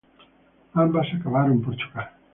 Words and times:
Ambas 0.73 1.05
acabaron 1.15 1.61
por 1.61 1.75
chocar. 1.77 2.17